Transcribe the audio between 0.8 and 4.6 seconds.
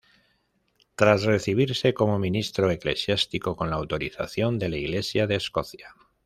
Tras recibirse como ministro eclesiástico con la autorización